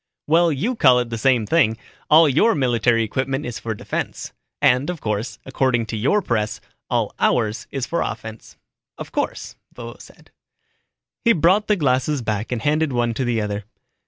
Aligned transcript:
"Well, 0.25 0.51
you 0.51 0.75
call 0.75 0.97
it 0.97 1.11
the 1.11 1.17
same 1.19 1.45
thing. 1.45 1.77
All 2.09 2.27
your 2.27 2.55
military 2.55 3.03
equipment 3.03 3.45
is 3.45 3.59
for 3.59 3.75
defense. 3.75 4.33
And, 4.59 4.89
of 4.89 4.99
course, 4.99 5.37
according 5.45 5.85
to 5.85 5.95
your 5.95 6.23
press, 6.23 6.59
all 6.89 7.13
ours 7.19 7.67
is 7.69 7.85
for 7.85 8.01
offense." 8.01 8.57
"Of 8.97 9.11
course," 9.11 9.57
Vovo 9.75 9.97
said. 10.01 10.31
He 11.23 11.33
brought 11.33 11.67
the 11.67 11.75
glasses 11.75 12.23
back 12.23 12.51
and 12.51 12.63
handed 12.63 12.91
one 12.91 13.13
to 13.13 13.23
the 13.23 13.41
other. 13.41 13.63